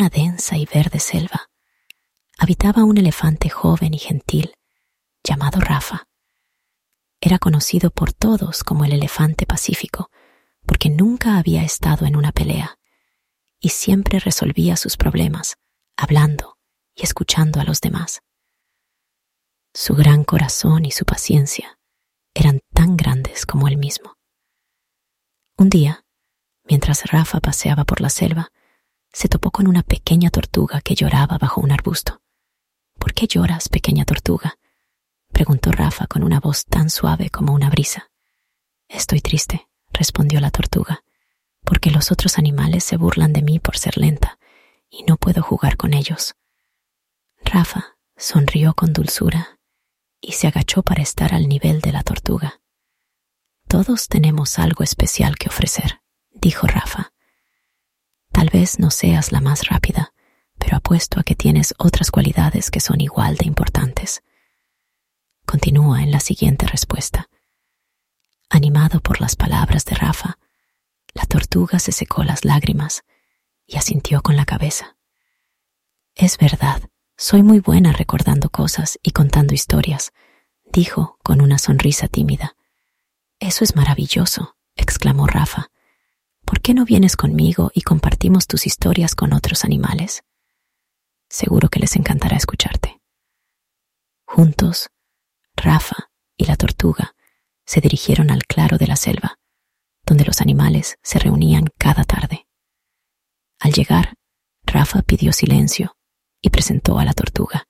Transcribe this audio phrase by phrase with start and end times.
[0.00, 1.50] una densa y verde selva,
[2.38, 4.54] habitaba un elefante joven y gentil
[5.22, 6.08] llamado Rafa.
[7.20, 10.10] Era conocido por todos como el elefante pacífico,
[10.64, 12.78] porque nunca había estado en una pelea
[13.60, 15.56] y siempre resolvía sus problemas
[15.98, 16.56] hablando
[16.94, 18.22] y escuchando a los demás.
[19.74, 21.78] Su gran corazón y su paciencia
[22.32, 24.14] eran tan grandes como él mismo.
[25.58, 26.06] Un día,
[26.64, 28.50] mientras Rafa paseaba por la selva,
[29.12, 32.20] se topó con una pequeña tortuga que lloraba bajo un arbusto.
[32.98, 34.58] ¿Por qué lloras, pequeña tortuga?
[35.32, 38.10] preguntó Rafa con una voz tan suave como una brisa.
[38.88, 41.02] Estoy triste, respondió la tortuga,
[41.64, 44.38] porque los otros animales se burlan de mí por ser lenta
[44.88, 46.34] y no puedo jugar con ellos.
[47.44, 49.58] Rafa sonrió con dulzura
[50.20, 52.60] y se agachó para estar al nivel de la tortuga.
[53.66, 57.12] Todos tenemos algo especial que ofrecer, dijo Rafa.
[58.32, 60.12] Tal vez no seas la más rápida,
[60.58, 64.22] pero apuesto a que tienes otras cualidades que son igual de importantes.
[65.46, 67.28] Continúa en la siguiente respuesta.
[68.48, 70.38] Animado por las palabras de Rafa,
[71.14, 73.02] la tortuga se secó las lágrimas
[73.66, 74.96] y asintió con la cabeza.
[76.14, 76.82] Es verdad,
[77.16, 80.12] soy muy buena recordando cosas y contando historias,
[80.72, 82.56] dijo con una sonrisa tímida.
[83.38, 85.70] Eso es maravilloso, exclamó Rafa.
[86.50, 90.24] ¿Por qué no vienes conmigo y compartimos tus historias con otros animales?
[91.28, 93.00] Seguro que les encantará escucharte.
[94.26, 94.90] Juntos,
[95.54, 97.14] Rafa y la tortuga
[97.64, 99.38] se dirigieron al claro de la selva,
[100.04, 102.48] donde los animales se reunían cada tarde.
[103.60, 104.14] Al llegar,
[104.64, 105.96] Rafa pidió silencio
[106.42, 107.68] y presentó a la tortuga.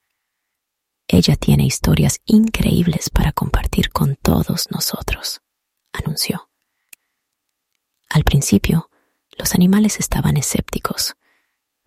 [1.06, 5.42] Ella tiene historias increíbles para compartir con todos nosotros,
[5.92, 6.49] anunció.
[8.10, 8.90] Al principio,
[9.38, 11.14] los animales estaban escépticos,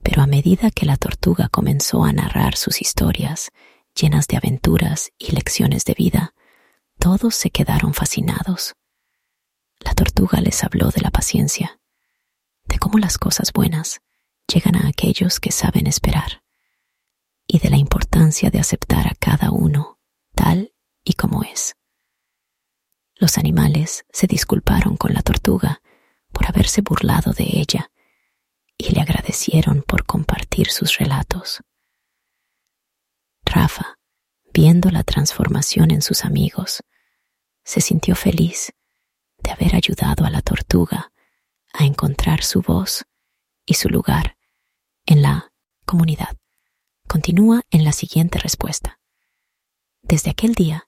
[0.02, 3.52] pero a medida que la tortuga comenzó a narrar sus historias,
[3.94, 6.34] llenas de aventuras y lecciones de vida,
[6.98, 8.74] todos se quedaron fascinados.
[9.82, 11.82] La tortuga les habló de la paciencia,
[12.64, 14.02] de cómo las cosas buenas
[14.48, 16.42] llegan a aquellos que saben esperar
[17.46, 20.00] y de la importancia de aceptar a cada uno
[20.34, 20.74] tal
[21.04, 21.76] y como es.
[23.16, 25.82] Los animales se disculparon con la tortuga
[26.34, 27.92] por haberse burlado de ella
[28.78, 31.62] y le agradecieron por compartir sus relatos.
[33.46, 34.00] Rafa,
[34.54, 36.84] viendo la transformación en sus amigos,
[37.64, 38.74] se sintió feliz
[39.38, 41.12] de haber ayudado a la tortuga
[41.74, 43.06] a encontrar su voz
[43.66, 44.38] y su lugar
[45.06, 45.52] en la
[45.86, 46.38] comunidad.
[47.08, 49.00] Continúa en la siguiente respuesta.
[50.02, 50.88] Desde aquel día,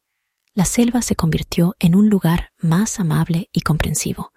[0.54, 4.32] la selva se convirtió en un lugar más amable y comprensivo.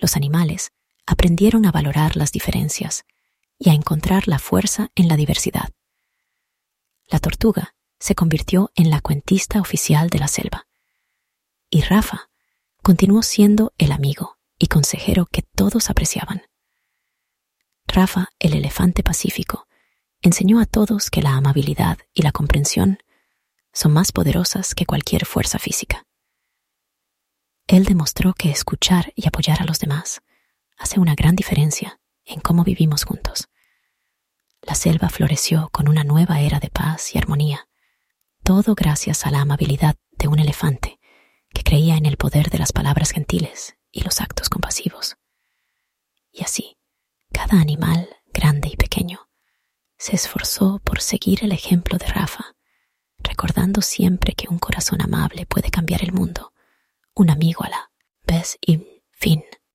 [0.00, 0.72] Los animales
[1.06, 3.04] aprendieron a valorar las diferencias
[3.58, 5.70] y a encontrar la fuerza en la diversidad.
[7.08, 10.66] La tortuga se convirtió en la cuentista oficial de la selva.
[11.68, 12.30] Y Rafa
[12.82, 16.42] continuó siendo el amigo y consejero que todos apreciaban.
[17.86, 19.66] Rafa, el elefante pacífico,
[20.22, 22.98] enseñó a todos que la amabilidad y la comprensión
[23.72, 26.06] son más poderosas que cualquier fuerza física.
[27.70, 30.22] Él demostró que escuchar y apoyar a los demás
[30.76, 33.48] hace una gran diferencia en cómo vivimos juntos.
[34.62, 37.68] La selva floreció con una nueva era de paz y armonía,
[38.42, 40.98] todo gracias a la amabilidad de un elefante
[41.54, 45.16] que creía en el poder de las palabras gentiles y los actos compasivos.
[46.32, 46.76] Y así,
[47.30, 49.28] cada animal, grande y pequeño,
[49.96, 52.56] se esforzó por seguir el ejemplo de Rafa,
[53.18, 56.52] recordando siempre que un corazón amable puede cambiar el mundo,
[57.14, 57.90] un amigo a la
[58.60, 59.44] y fin.